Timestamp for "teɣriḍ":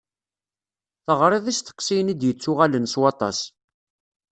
1.05-1.45